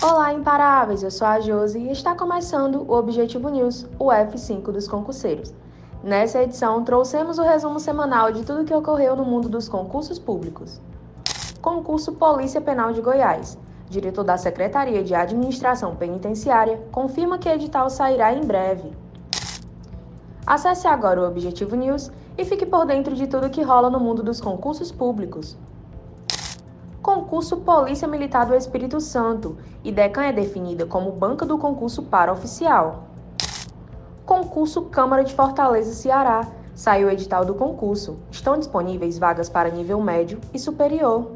[0.00, 1.02] Olá, imparáveis!
[1.02, 5.52] Eu sou a Josi e está começando o Objetivo News, o F5 dos concurseiros.
[6.04, 10.16] Nessa edição, trouxemos o resumo semanal de tudo o que ocorreu no mundo dos concursos
[10.16, 10.80] públicos.
[11.60, 13.58] Concurso Polícia Penal de Goiás.
[13.90, 18.92] Diretor da Secretaria de Administração Penitenciária confirma que edital sairá em breve.
[20.46, 24.22] Acesse agora o Objetivo News e fique por dentro de tudo que rola no mundo
[24.22, 25.58] dos concursos públicos.
[27.08, 29.56] Concurso Polícia Militar do Espírito Santo.
[29.82, 33.04] IDECAN é definida como banca do concurso para oficial.
[34.26, 36.46] Concurso Câmara de Fortaleza Ceará.
[36.74, 38.18] Saiu o edital do concurso.
[38.30, 41.32] Estão disponíveis vagas para nível médio e superior.